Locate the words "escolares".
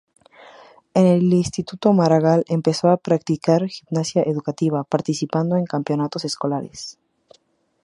6.25-6.97